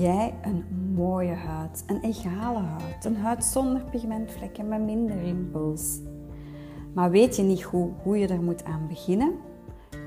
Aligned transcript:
jij 0.00 0.34
een 0.42 0.64
mooie 0.94 1.34
huid, 1.34 1.84
een 1.86 2.00
egale 2.02 2.58
huid, 2.58 3.04
een 3.04 3.16
huid 3.16 3.44
zonder 3.44 3.84
pigmentvlekken, 3.90 4.68
met 4.68 4.80
minder 4.80 5.22
rimpels. 5.22 5.98
Maar 6.94 7.10
weet 7.10 7.36
je 7.36 7.42
niet 7.42 7.62
hoe, 7.62 7.90
hoe 8.02 8.18
je 8.18 8.26
er 8.26 8.42
moet 8.42 8.64
aan 8.64 8.86
beginnen? 8.88 9.32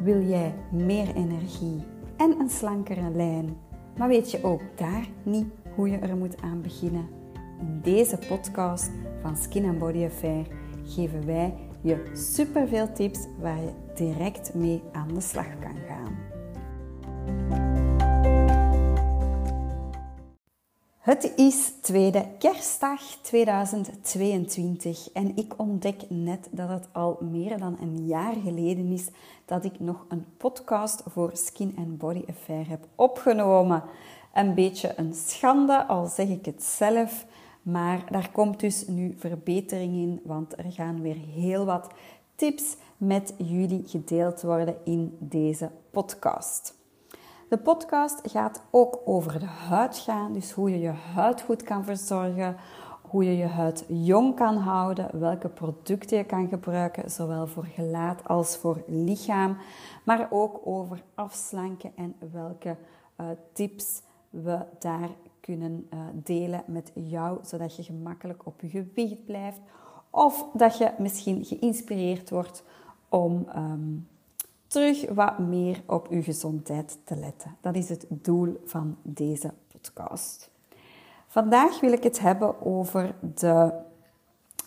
Wil 0.04 0.21
jij 0.21 0.56
meer 0.71 1.16
energie 1.16 1.84
en 2.17 2.40
een 2.40 2.49
slankere 2.49 3.10
lijn, 3.10 3.58
maar 3.98 4.08
weet 4.08 4.31
je 4.31 4.44
ook 4.44 4.62
daar 4.76 5.08
niet 5.24 5.48
hoe 5.76 5.90
je 5.90 5.98
er 5.98 6.17
moet 6.17 6.42
aan 6.42 6.62
beginnen? 6.62 7.07
In 7.60 7.80
deze 7.84 8.17
podcast 8.28 8.92
van 9.21 9.38
Skin 9.38 9.66
and 9.66 9.80
Body 9.80 10.06
Affair 10.06 10.48
geven 10.84 11.25
wij 11.25 11.53
je 11.81 12.12
superveel 12.13 12.94
tips 12.94 13.20
waar 13.42 13.62
je 13.62 13.71
direct 13.96 14.53
mee 14.53 14.81
aan 14.92 15.13
de 15.13 15.21
slag 15.21 15.60
kan 15.60 15.75
gaan. 15.88 16.32
Het 21.03 21.31
is 21.35 21.71
tweede 21.81 22.25
kerstdag 22.39 23.02
2022 23.21 25.12
en 25.12 25.38
ik 25.38 25.53
ontdek 25.57 26.02
net 26.09 26.48
dat 26.52 26.70
het 26.70 26.88
al 26.91 27.17
meer 27.21 27.57
dan 27.57 27.77
een 27.81 28.05
jaar 28.05 28.35
geleden 28.43 28.91
is 28.91 29.07
dat 29.45 29.66
ik 29.66 29.79
nog 29.79 30.05
een 30.09 30.26
podcast 30.38 31.03
voor 31.07 31.29
Skin 31.34 31.76
and 31.77 31.98
Body 31.98 32.23
Affair 32.29 32.70
heb 32.70 32.88
opgenomen. 32.95 33.84
Een 34.34 34.53
beetje 34.53 34.93
een 34.95 35.13
schande, 35.13 35.85
al 35.85 36.05
zeg 36.05 36.27
ik 36.27 36.45
het 36.45 36.63
zelf, 36.63 37.26
maar 37.62 38.05
daar 38.12 38.31
komt 38.31 38.59
dus 38.59 38.88
nu 38.88 39.15
verbetering 39.17 39.93
in, 39.93 40.21
want 40.23 40.57
er 40.57 40.71
gaan 40.71 41.01
weer 41.01 41.17
heel 41.34 41.65
wat 41.65 41.88
tips 42.35 42.76
met 42.98 43.34
jullie 43.38 43.84
gedeeld 43.85 44.41
worden 44.41 44.76
in 44.84 45.17
deze 45.20 45.70
podcast. 45.91 46.81
De 47.53 47.59
podcast 47.59 48.20
gaat 48.23 48.63
ook 48.70 48.99
over 49.05 49.39
de 49.39 49.45
huid 49.45 49.98
gaan, 49.98 50.34
dus 50.34 50.51
hoe 50.51 50.70
je 50.70 50.79
je 50.79 50.93
huid 51.13 51.41
goed 51.41 51.63
kan 51.63 51.84
verzorgen, 51.84 52.55
hoe 53.01 53.23
je 53.23 53.37
je 53.37 53.46
huid 53.46 53.85
jong 53.87 54.35
kan 54.35 54.57
houden, 54.57 55.20
welke 55.20 55.49
producten 55.49 56.18
je 56.18 56.24
kan 56.24 56.48
gebruiken, 56.48 57.12
zowel 57.12 57.48
voor 57.48 57.65
gelaat 57.65 58.27
als 58.27 58.57
voor 58.57 58.84
lichaam, 58.87 59.57
maar 60.04 60.27
ook 60.29 60.62
over 60.63 61.04
afslanken 61.15 61.91
en 61.96 62.15
welke 62.31 62.76
uh, 63.20 63.26
tips 63.51 64.02
we 64.30 64.59
daar 64.80 65.09
kunnen 65.40 65.88
uh, 65.94 66.00
delen 66.14 66.64
met 66.68 66.92
jou, 66.94 67.40
zodat 67.42 67.76
je 67.76 67.84
gemakkelijk 67.84 68.46
op 68.46 68.62
je 68.62 68.70
gewicht 68.70 69.26
blijft 69.26 69.59
of 70.09 70.46
dat 70.54 70.78
je 70.78 70.92
misschien 70.98 71.46
geïnspireerd 71.46 72.30
wordt 72.30 72.64
om 73.09 73.48
um, 73.56 74.08
terug 74.74 75.10
wat 75.10 75.40
meer 75.40 75.84
op 75.88 76.08
uw 76.08 76.24
gezondheid 76.24 76.98
te 77.04 77.16
letten. 77.16 77.58
Dat 77.62 77.76
is 77.76 77.90
het 77.90 78.06
doel 78.10 78.62
van 78.66 78.98
deze 79.02 79.54
podcast. 79.68 80.50
Vandaag 81.28 81.80
wil 81.80 81.92
ik 81.92 82.04
het 82.04 82.20
hebben 82.20 82.66
over 82.66 83.16
de 83.36 83.72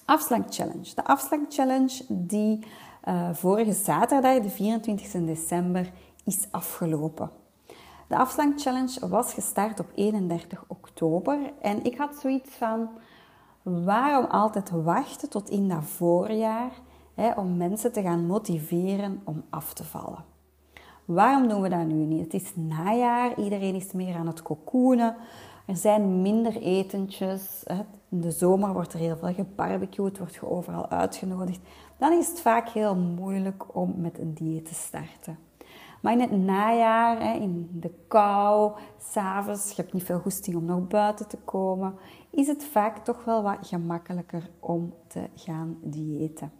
afslank 0.05 0.55
challenge. 0.55 0.95
De 0.95 1.05
afslank 1.05 1.53
challenge 1.53 2.05
die 2.09 2.67
uh, 3.05 3.29
vorige 3.33 3.73
zaterdag, 3.73 4.41
de 4.41 4.51
24 4.51 5.25
december, 5.25 5.93
is 6.25 6.47
afgelopen. 6.51 7.31
De 8.09 8.17
afslank 8.17 8.61
challenge 8.61 9.09
was 9.09 9.33
gestart 9.33 9.81
op 9.81 9.91
31 9.95 10.65
oktober 10.67 11.39
en 11.61 11.85
ik 11.85 11.97
had 11.97 12.17
zoiets 12.21 12.51
van 12.51 12.89
waarom 13.63 14.25
altijd 14.25 14.71
wachten 14.71 15.29
tot 15.29 15.51
in 15.51 15.69
dat 15.69 15.85
voorjaar 15.85 16.71
hè, 17.17 17.33
om 17.33 17.57
mensen 17.57 17.93
te 17.93 18.03
gaan 18.03 18.27
motiveren 18.27 19.21
om 19.25 19.43
af 19.51 19.73
te 19.73 19.85
vallen. 19.85 20.25
Waarom 21.05 21.49
doen 21.49 21.63
we 21.63 21.69
dat 21.69 21.87
nu 21.87 21.95
niet? 21.95 22.33
Het 22.33 22.43
is 22.43 22.53
najaar, 22.55 23.39
iedereen 23.39 23.75
is 23.75 23.93
meer 23.93 24.17
aan 24.17 24.27
het 24.27 24.43
cocoonen. 24.43 25.17
Er 25.67 25.77
zijn 25.77 26.23
minder 26.23 26.57
etentjes. 26.57 27.63
Hè. 27.65 27.75
In 28.09 28.21
de 28.21 28.31
zomer 28.31 28.73
wordt 28.73 28.93
er 28.93 28.99
heel 28.99 29.17
veel 29.17 29.33
gebarbecued, 29.33 30.19
wordt 30.19 30.35
je 30.35 30.51
overal 30.51 30.89
uitgenodigd. 30.89 31.61
Dan 31.99 32.13
is 32.13 32.29
het 32.29 32.41
vaak 32.41 32.69
heel 32.69 32.97
moeilijk 32.97 33.77
om 33.77 33.95
met 33.97 34.19
een 34.19 34.35
dieet 34.35 34.65
te 34.67 34.75
starten. 34.75 35.39
Maar 36.03 36.13
in 36.13 36.21
het 36.21 36.45
najaar, 36.45 37.37
in 37.41 37.69
de 37.73 37.91
kou, 38.09 38.73
s'avonds, 38.99 39.69
je 39.69 39.83
hebt 39.83 39.93
niet 39.93 40.05
veel 40.05 40.19
goesting 40.19 40.57
om 40.57 40.65
nog 40.65 40.87
buiten 40.87 41.29
te 41.29 41.39
komen, 41.45 41.95
is 42.31 42.47
het 42.47 42.65
vaak 42.65 43.05
toch 43.05 43.25
wel 43.25 43.43
wat 43.43 43.59
gemakkelijker 43.61 44.51
om 44.61 44.95
te 45.07 45.29
gaan 45.35 45.79
diëten. 45.83 46.53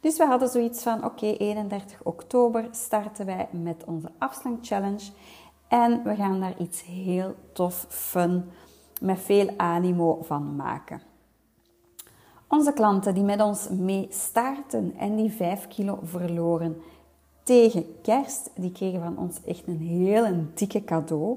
Dus 0.00 0.16
we 0.16 0.24
hadden 0.24 0.48
zoiets 0.48 0.82
van, 0.82 1.04
oké, 1.04 1.26
31 1.26 2.00
oktober 2.02 2.68
starten 2.70 3.26
wij 3.26 3.48
met 3.50 3.84
onze 3.86 4.10
afslank 4.18 4.66
challenge. 4.66 5.10
En 5.68 6.02
we 6.02 6.14
gaan 6.14 6.40
daar 6.40 6.58
iets 6.58 6.84
heel 6.84 7.34
tof, 7.52 7.86
fun, 7.88 8.44
met 9.00 9.18
veel 9.18 9.50
animo 9.56 10.18
van 10.22 10.56
maken. 10.56 11.02
Onze 12.48 12.72
klanten 12.72 13.14
die 13.14 13.22
met 13.22 13.40
ons 13.40 13.68
mee 13.68 14.06
starten 14.10 14.94
en 14.98 15.16
die 15.16 15.30
5 15.30 15.68
kilo 15.68 15.98
verloren 16.02 16.82
tegen 17.42 18.00
kerst, 18.02 18.50
die 18.54 18.72
kregen 18.72 19.00
van 19.00 19.18
ons 19.18 19.44
echt 19.44 19.66
een 19.66 19.80
heel 19.80 20.46
dikke 20.54 20.84
cadeau. 20.84 21.36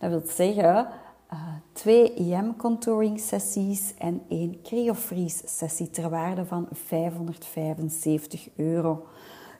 Dat 0.00 0.10
wil 0.10 0.22
zeggen, 0.24 0.88
uh, 1.32 1.38
twee 1.72 2.14
EM 2.14 2.56
contouring 2.56 3.20
sessies 3.20 3.94
en 3.98 4.22
één 4.28 4.62
cryofreeze 4.62 5.42
sessie 5.46 5.90
ter 5.90 6.10
waarde 6.10 6.44
van 6.44 6.68
575 6.72 8.48
euro. 8.56 9.06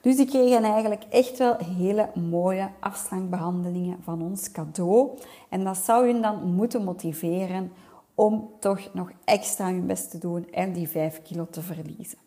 Dus 0.01 0.15
die 0.15 0.25
kregen 0.25 0.63
eigenlijk 0.63 1.03
echt 1.09 1.37
wel 1.37 1.57
hele 1.57 2.09
mooie 2.15 2.69
afslankbehandelingen 2.79 3.97
van 4.03 4.21
ons 4.21 4.51
cadeau. 4.51 5.09
En 5.49 5.63
dat 5.63 5.77
zou 5.77 6.11
hun 6.11 6.21
dan 6.21 6.53
moeten 6.53 6.83
motiveren 6.83 7.71
om 8.15 8.49
toch 8.59 8.93
nog 8.93 9.11
extra 9.23 9.65
hun 9.65 9.85
best 9.85 10.11
te 10.11 10.17
doen 10.17 10.51
en 10.51 10.73
die 10.73 10.87
5 10.87 11.21
kilo 11.21 11.47
te 11.49 11.61
verliezen. 11.61 12.17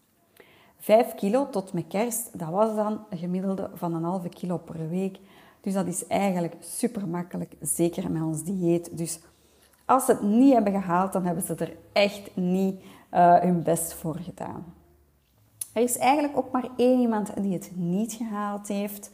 5 0.78 1.14
kilo 1.14 1.50
tot 1.50 1.72
met 1.72 1.84
kerst, 1.88 2.38
dat 2.38 2.48
was 2.48 2.76
dan 2.76 3.04
een 3.10 3.18
gemiddelde 3.18 3.70
van 3.74 3.94
een 3.94 4.04
halve 4.04 4.28
kilo 4.28 4.56
per 4.56 4.88
week. 4.88 5.18
Dus 5.60 5.72
dat 5.72 5.86
is 5.86 6.06
eigenlijk 6.06 6.54
super 6.60 7.08
makkelijk, 7.08 7.54
zeker 7.60 8.10
met 8.10 8.22
ons 8.22 8.44
dieet. 8.44 8.96
Dus 8.98 9.20
als 9.90 10.04
ze 10.04 10.12
het 10.12 10.22
niet 10.22 10.52
hebben 10.52 10.72
gehaald, 10.72 11.12
dan 11.12 11.24
hebben 11.24 11.44
ze 11.44 11.54
er 11.54 11.76
echt 11.92 12.36
niet 12.36 12.82
uh, 13.14 13.38
hun 13.38 13.62
best 13.62 13.94
voor 13.94 14.16
gedaan. 14.16 14.74
Er 15.72 15.82
is 15.82 15.98
eigenlijk 15.98 16.36
ook 16.36 16.50
maar 16.52 16.68
één 16.76 17.00
iemand 17.00 17.42
die 17.42 17.52
het 17.52 17.70
niet 17.74 18.12
gehaald 18.12 18.68
heeft. 18.68 19.10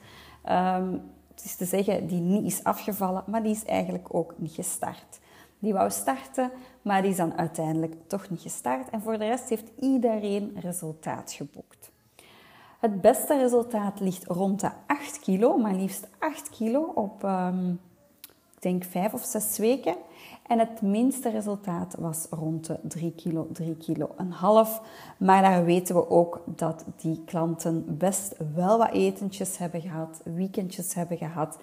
Um, 0.51 1.03
het 1.35 1.45
is 1.45 1.57
te 1.57 1.65
zeggen, 1.65 2.07
die 2.07 2.21
niet 2.21 2.45
is 2.45 2.65
afgevallen, 2.65 3.25
maar 3.27 3.43
die 3.43 3.53
is 3.53 3.65
eigenlijk 3.65 4.15
ook 4.15 4.35
niet 4.37 4.53
gestart. 4.53 5.21
Die 5.59 5.73
wou 5.73 5.91
starten, 5.91 6.51
maar 6.83 7.03
die 7.03 7.11
is 7.11 7.17
dan 7.17 7.39
uiteindelijk 7.39 7.95
toch 8.07 8.31
niet 8.31 8.41
gestart. 8.41 8.91
En 8.91 9.01
voor 9.01 9.19
de 9.19 9.27
rest 9.27 9.49
heeft 9.49 9.71
iedereen 9.81 10.57
resultaat 10.61 11.33
geboekt. 11.33 11.91
Het 12.81 13.01
beste 13.01 13.39
resultaat 13.39 14.01
ligt 14.01 14.27
rond 14.27 14.61
de 14.61 14.71
8 14.87 15.19
kilo, 15.19 15.57
maar 15.57 15.75
liefst 15.75 16.09
8 16.19 16.51
kilo 16.51 16.83
op, 16.95 17.23
um, 17.23 17.81
ik 18.55 18.63
denk, 18.63 18.85
5 18.85 19.13
of 19.13 19.25
6 19.25 19.59
weken. 19.59 19.97
En 20.47 20.59
het 20.59 20.83
minste 20.83 21.31
resultaat 21.31 21.95
was 21.99 22.27
rond 22.31 22.67
de 22.67 22.79
3 22.83 23.13
kilo, 23.13 23.49
3 23.53 23.77
kilo 23.77 24.11
een 24.17 24.33
half. 24.33 24.83
Maar 25.19 25.43
daar 25.43 25.65
weten 25.65 25.95
we 25.95 26.11
ook 26.11 26.43
dat 26.45 26.85
die 26.97 27.23
klanten 27.25 27.99
best 27.99 28.35
wel 28.55 28.79
wat 28.79 28.93
etentjes 28.93 29.59
hebben 29.59 29.81
gehad, 29.81 30.21
weekendjes 30.25 30.95
hebben 30.95 31.17
gehad. 31.17 31.59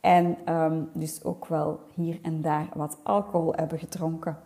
En 0.00 0.36
um, 0.54 0.88
dus 0.92 1.24
ook 1.24 1.46
wel 1.46 1.80
hier 1.94 2.18
en 2.22 2.42
daar 2.42 2.68
wat 2.74 2.98
alcohol 3.02 3.52
hebben 3.54 3.78
gedronken. 3.78 4.38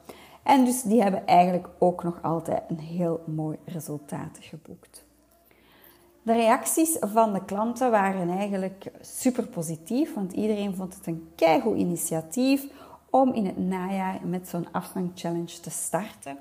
En 0.43 0.65
dus 0.65 0.83
die 0.83 1.03
hebben 1.03 1.27
eigenlijk 1.27 1.69
ook 1.78 2.03
nog 2.03 2.19
altijd 2.22 2.62
een 2.69 2.78
heel 2.78 3.21
mooi 3.27 3.59
resultaat 3.65 4.39
geboekt. 4.41 5.05
De 6.22 6.33
reacties 6.33 6.97
van 7.01 7.33
de 7.33 7.45
klanten 7.45 7.91
waren 7.91 8.28
eigenlijk 8.28 8.91
super 9.01 9.47
positief, 9.47 10.15
want 10.15 10.33
iedereen 10.33 10.75
vond 10.75 10.95
het 10.95 11.07
een 11.07 11.28
keigoed 11.34 11.77
initiatief 11.77 12.66
om 13.10 13.33
in 13.33 13.47
het 13.47 13.59
najaar 13.59 14.18
met 14.24 14.48
zo'n 14.48 14.72
afslankchallenge 14.72 15.60
te 15.60 15.71
starten. 15.71 16.39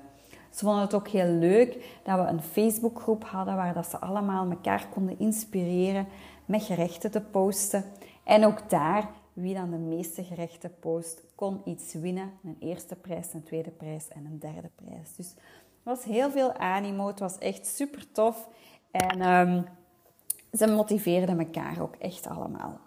Ze 0.50 0.64
vonden 0.64 0.82
het 0.82 0.94
ook 0.94 1.08
heel 1.08 1.32
leuk 1.32 2.00
dat 2.02 2.18
we 2.18 2.24
een 2.24 2.42
Facebookgroep 2.42 3.24
hadden 3.24 3.56
waar 3.56 3.74
dat 3.74 3.86
ze 3.86 3.98
allemaal 3.98 4.50
elkaar 4.50 4.86
konden 4.88 5.18
inspireren 5.18 6.06
met 6.44 6.62
gerechten 6.62 7.10
te 7.10 7.20
posten. 7.20 7.84
En 8.24 8.44
ook 8.44 8.70
daar, 8.70 9.10
wie 9.32 9.54
dan 9.54 9.70
de 9.70 9.76
meeste 9.76 10.24
gerechten 10.24 10.74
post, 10.80 11.22
kon 11.34 11.60
iets 11.64 11.94
winnen. 11.94 12.32
Een 12.44 12.56
eerste 12.60 12.96
prijs, 12.96 13.32
een 13.32 13.42
tweede 13.42 13.70
prijs 13.70 14.08
en 14.08 14.24
een 14.24 14.38
derde 14.38 14.70
prijs. 14.74 15.16
Dus 15.16 15.34
er 15.84 15.96
was 15.96 16.04
heel 16.04 16.30
veel 16.30 16.52
animo. 16.52 17.06
Het 17.06 17.18
was 17.18 17.38
echt 17.38 17.66
super 17.66 18.12
tof. 18.12 18.48
En 18.90 19.32
um, 19.32 19.64
ze 20.52 20.66
motiveerden 20.66 21.38
elkaar 21.38 21.80
ook 21.80 21.94
echt 21.96 22.26
allemaal. 22.26 22.78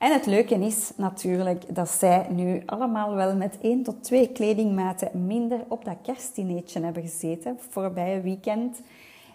En 0.00 0.12
het 0.12 0.26
leuke 0.26 0.54
is 0.54 0.92
natuurlijk 0.96 1.74
dat 1.74 1.88
zij 1.88 2.26
nu 2.30 2.62
allemaal 2.66 3.14
wel 3.14 3.36
met 3.36 3.58
één 3.60 3.82
tot 3.82 4.02
twee 4.02 4.32
kledingmaten 4.32 5.26
minder 5.26 5.60
op 5.68 5.84
dat 5.84 5.96
kerstdineetje 6.02 6.80
hebben 6.80 7.02
gezeten 7.02 7.58
voorbij 7.68 8.22
weekend. 8.22 8.80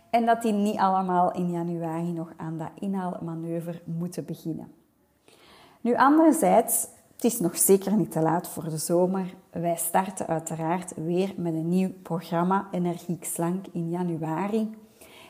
En 0.10 0.26
dat 0.26 0.42
die 0.42 0.52
niet 0.52 0.78
allemaal 0.78 1.34
in 1.34 1.52
januari 1.52 2.12
nog 2.12 2.34
aan 2.38 2.58
dat 2.58 2.70
inhaalmanoeuvre 2.80 3.82
moeten 3.84 4.26
beginnen. 4.26 4.72
Nu, 5.82 5.96
anderzijds 5.96 6.88
het 7.16 7.24
is 7.24 7.40
nog 7.40 7.58
zeker 7.58 7.96
niet 7.96 8.12
te 8.12 8.22
laat 8.22 8.48
voor 8.48 8.70
de 8.70 8.78
zomer. 8.78 9.34
Wij 9.52 9.76
starten 9.76 10.28
uiteraard 10.28 10.94
weer 10.96 11.34
met 11.38 11.54
een 11.54 11.70
nieuw 11.70 11.92
programma 12.04 12.68
Energiek 12.72 13.26
Slank 13.26 13.66
in 13.72 13.90
januari. 13.90 14.76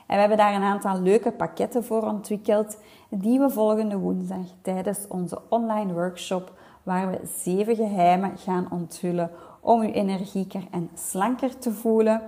En 0.05 0.13
we 0.13 0.19
hebben 0.19 0.37
daar 0.37 0.53
een 0.53 0.63
aantal 0.63 1.01
leuke 1.01 1.31
pakketten 1.31 1.83
voor 1.83 2.01
ontwikkeld 2.01 2.77
die 3.09 3.39
we 3.39 3.49
volgende 3.49 3.97
woensdag 3.97 4.45
tijdens 4.61 5.07
onze 5.07 5.41
online 5.49 5.93
workshop, 5.93 6.53
waar 6.83 7.09
we 7.09 7.19
zeven 7.37 7.75
geheimen 7.75 8.37
gaan 8.37 8.67
onthullen 8.71 9.31
om 9.59 9.81
u 9.81 9.91
energieker 9.91 10.67
en 10.71 10.89
slanker 10.93 11.57
te 11.57 11.71
voelen. 11.71 12.21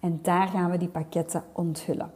En 0.00 0.18
daar 0.22 0.48
gaan 0.48 0.70
we 0.70 0.76
die 0.76 0.88
pakketten 0.88 1.44
onthullen. 1.52 2.10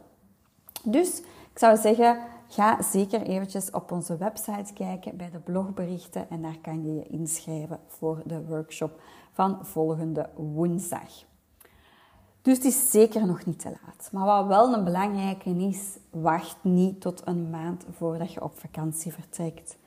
Dus 0.83 1.19
ik 1.51 1.59
zou 1.59 1.77
zeggen, 1.77 2.17
ga 2.47 2.81
zeker 2.81 3.21
eventjes 3.21 3.71
op 3.71 3.91
onze 3.91 4.17
website 4.17 4.73
kijken 4.73 5.17
bij 5.17 5.29
de 5.29 5.39
blogberichten 5.39 6.29
en 6.29 6.41
daar 6.41 6.57
kan 6.61 6.83
je 6.83 6.93
je 6.93 7.07
inschrijven 7.07 7.79
voor 7.87 8.21
de 8.25 8.45
workshop 8.45 8.99
van 9.31 9.59
volgende 9.61 10.29
woensdag. 10.35 11.25
Dus 12.45 12.57
het 12.57 12.65
is 12.65 12.91
zeker 12.91 13.25
nog 13.25 13.45
niet 13.45 13.59
te 13.59 13.69
laat. 13.69 14.09
Maar 14.11 14.25
wat 14.25 14.47
wel 14.47 14.73
een 14.73 14.83
belangrijke 14.83 15.49
is, 15.49 15.97
wacht 16.09 16.57
niet 16.61 17.01
tot 17.01 17.21
een 17.25 17.49
maand 17.49 17.85
voordat 17.97 18.33
je 18.33 18.43
op 18.43 18.59
vakantie 18.59 19.13
vertrekt. 19.13 19.77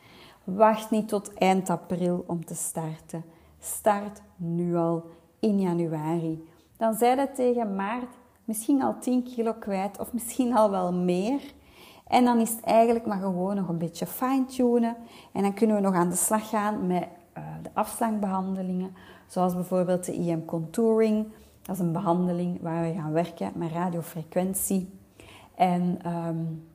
Wacht 0.44 0.90
niet 0.90 1.08
tot 1.08 1.34
eind 1.34 1.70
april 1.70 2.24
om 2.26 2.44
te 2.44 2.54
starten. 2.54 3.24
Start 3.60 4.22
nu 4.36 4.76
al 4.76 5.04
in 5.38 5.60
januari. 5.60 6.48
Dan 6.76 6.94
zij 6.94 7.14
dat 7.14 7.34
tegen 7.34 7.74
maart 7.74 8.14
misschien 8.44 8.82
al 8.82 8.98
10 9.00 9.22
kilo 9.22 9.52
kwijt 9.52 9.98
of 9.98 10.12
misschien 10.12 10.56
al 10.56 10.70
wel 10.70 10.92
meer. 10.92 11.40
En 12.06 12.24
dan 12.24 12.40
is 12.40 12.50
het 12.50 12.60
eigenlijk 12.60 13.06
maar 13.06 13.20
gewoon 13.20 13.56
nog 13.56 13.68
een 13.68 13.78
beetje 13.78 14.06
fine-tunen. 14.06 14.96
En 15.32 15.42
dan 15.42 15.54
kunnen 15.54 15.76
we 15.76 15.82
nog 15.82 15.94
aan 15.94 16.10
de 16.10 16.16
slag 16.16 16.48
gaan 16.48 16.86
met 16.86 17.06
uh, 17.38 17.44
de 17.62 17.70
afslankbehandelingen. 17.72 18.94
Zoals 19.26 19.54
bijvoorbeeld 19.54 20.04
de 20.04 20.12
IM 20.12 20.44
Contouring. 20.44 21.26
Dat 21.68 21.76
is 21.76 21.82
een 21.82 21.92
behandeling 21.92 22.60
waar 22.60 22.82
we 22.82 22.94
gaan 22.94 23.12
werken 23.12 23.52
met 23.54 23.70
radiofrequentie 23.70 24.88
en 25.54 25.98
um, 26.06 26.68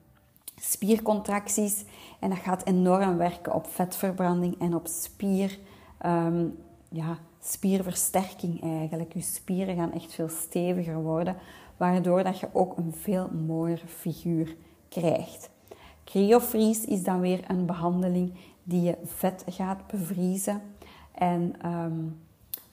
spiercontracties. 0.56 1.86
En 2.20 2.30
dat 2.30 2.38
gaat 2.38 2.66
enorm 2.66 3.18
werken 3.18 3.54
op 3.54 3.68
vetverbranding 3.68 4.60
en 4.60 4.76
op 4.76 4.88
spier, 4.88 5.60
um, 6.06 6.58
ja, 6.90 7.18
spierversterking 7.40 8.62
eigenlijk. 8.62 9.14
Je 9.14 9.22
spieren 9.22 9.76
gaan 9.76 9.92
echt 9.92 10.14
veel 10.14 10.30
steviger 10.30 11.02
worden, 11.02 11.36
waardoor 11.78 12.24
dat 12.24 12.40
je 12.40 12.48
ook 12.52 12.78
een 12.78 12.94
veel 12.94 13.30
mooier 13.46 13.82
figuur 13.88 14.56
krijgt. 14.90 15.50
Cryofreeze 16.04 16.88
is 16.88 17.04
dan 17.04 17.20
weer 17.20 17.44
een 17.48 17.66
behandeling 17.66 18.34
die 18.64 18.82
je 18.82 18.98
vet 19.04 19.44
gaat 19.48 19.88
bevriezen. 19.88 20.62
En 21.12 21.70
um, 21.70 22.22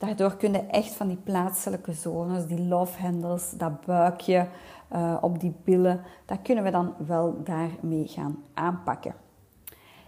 daardoor 0.00 0.37
kun 0.37 0.52
je 0.52 0.58
echt 0.58 0.93
van 0.93 1.08
die 1.08 1.17
plaatselijke 1.17 1.93
zones, 1.93 2.47
die 2.47 2.61
love 2.61 3.02
handles, 3.02 3.50
dat 3.50 3.85
buikje 3.87 4.49
uh, 4.93 5.17
op 5.20 5.41
die 5.41 5.55
billen, 5.64 6.00
dat 6.26 6.38
kunnen 6.43 6.64
we 6.64 6.70
dan 6.70 6.94
wel 7.06 7.43
daarmee 7.44 8.06
gaan 8.06 8.43
aanpakken. 8.55 9.14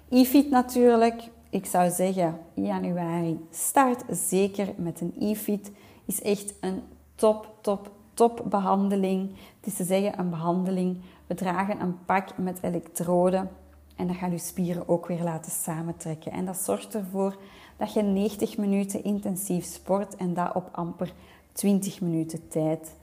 E-fit 0.09 0.51
natuurlijk, 0.51 1.31
ik 1.51 1.67
zou 1.67 1.91
zeggen 1.91 2.39
januari 2.55 3.47
start 3.51 4.05
zeker 4.09 4.69
met 4.77 5.01
een 5.01 5.15
e-fit. 5.19 5.71
Is 6.05 6.23
echt 6.23 6.55
een 6.61 6.83
top, 7.15 7.55
top, 7.61 7.91
top 8.15 8.43
behandeling. 8.45 9.31
Het 9.57 9.67
is 9.67 9.75
te 9.75 9.85
zeggen 9.85 10.19
een 10.19 10.31
behandeling. 10.31 11.01
We 11.27 11.35
dragen 11.35 11.81
een 11.81 12.05
pak 12.05 12.39
met 12.39 12.59
elektroden 12.63 13.51
en 13.97 14.07
dat 14.07 14.17
gaat 14.17 14.31
je 14.31 14.39
spieren 14.39 14.89
ook 14.89 15.07
weer 15.07 15.23
laten 15.23 15.53
samentrekken. 15.53 16.33
En 16.33 16.45
dat 16.45 16.57
zorgt 16.57 16.95
ervoor 16.95 17.37
dat 17.83 17.93
je 17.93 18.03
90 18.03 18.57
minuten 18.57 19.05
intensief 19.05 19.65
sport 19.65 20.17
en 20.17 20.35
dat 20.35 20.55
op 20.55 20.69
amper 20.73 21.13
20 21.53 22.01
minuten 22.01 22.49
tijd. 22.49 22.95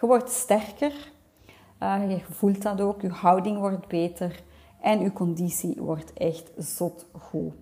Je 0.00 0.06
wordt 0.06 0.30
sterker, 0.30 1.12
uh, 1.82 2.10
je 2.10 2.20
voelt 2.30 2.62
dat 2.62 2.80
ook, 2.80 3.00
je 3.00 3.08
houding 3.08 3.58
wordt 3.58 3.88
beter 3.88 4.42
en 4.80 5.00
je 5.00 5.12
conditie 5.12 5.74
wordt 5.78 6.12
echt 6.12 6.50
zot 6.56 7.06
goed. 7.12 7.52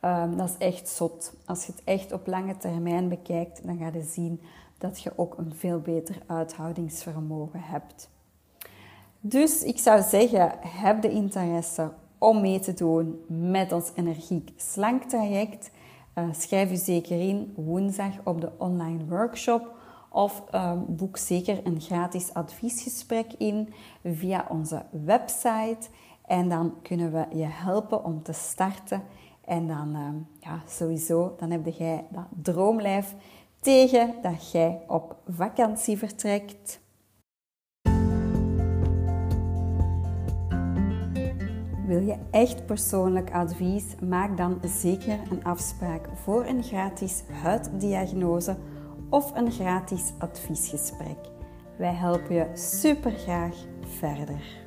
Um, 0.00 0.36
dat 0.36 0.48
is 0.48 0.56
echt 0.58 0.88
zot. 0.88 1.34
Als 1.46 1.66
je 1.66 1.72
het 1.72 1.84
echt 1.84 2.12
op 2.12 2.26
lange 2.26 2.56
termijn 2.56 3.08
bekijkt, 3.08 3.66
dan 3.66 3.78
ga 3.78 3.90
je 3.92 4.02
zien 4.02 4.40
dat 4.78 5.02
je 5.02 5.12
ook 5.16 5.38
een 5.38 5.54
veel 5.54 5.80
beter 5.80 6.22
uithoudingsvermogen 6.26 7.60
hebt. 7.60 8.08
Dus 9.20 9.62
ik 9.62 9.78
zou 9.78 10.02
zeggen, 10.02 10.52
heb 10.60 11.02
de 11.02 11.10
interesse 11.10 11.90
om 12.24 12.40
mee 12.40 12.58
te 12.58 12.74
doen 12.74 13.24
met 13.26 13.72
ons 13.72 13.90
energiek 13.94 14.52
slank 14.56 15.02
traject. 15.02 15.70
Uh, 16.14 16.24
schrijf 16.32 16.70
u 16.70 16.76
zeker 16.76 17.20
in 17.20 17.52
woensdag 17.56 18.12
op 18.24 18.40
de 18.40 18.50
online 18.58 19.04
workshop 19.08 19.72
of 20.10 20.42
uh, 20.54 20.72
boek 20.86 21.16
zeker 21.16 21.60
een 21.66 21.80
gratis 21.80 22.34
adviesgesprek 22.34 23.32
in 23.38 23.72
via 24.04 24.46
onze 24.48 24.82
website. 24.90 25.88
En 26.26 26.48
dan 26.48 26.74
kunnen 26.82 27.12
we 27.12 27.26
je 27.36 27.46
helpen 27.46 28.04
om 28.04 28.22
te 28.22 28.32
starten. 28.32 29.02
En 29.44 29.66
dan, 29.66 29.96
uh, 29.96 30.08
ja, 30.40 30.62
sowieso, 30.68 31.34
dan 31.38 31.50
heb 31.50 31.66
jij 31.66 32.04
dat 32.10 32.26
droomlijf 32.42 33.14
tegen 33.60 34.14
dat 34.22 34.50
jij 34.50 34.80
op 34.86 35.16
vakantie 35.28 35.98
vertrekt. 35.98 36.83
Wil 41.94 42.06
je 42.06 42.16
echt 42.30 42.66
persoonlijk 42.66 43.32
advies? 43.32 43.84
Maak 44.08 44.36
dan 44.36 44.60
zeker 44.62 45.18
een 45.30 45.44
afspraak 45.44 46.08
voor 46.14 46.46
een 46.46 46.62
gratis 46.62 47.22
huiddiagnose 47.42 48.56
of 49.10 49.36
een 49.36 49.52
gratis 49.52 50.12
adviesgesprek. 50.18 51.18
Wij 51.78 51.92
helpen 51.92 52.34
je 52.34 52.46
super 52.54 53.12
graag 53.12 53.54
verder. 53.98 54.63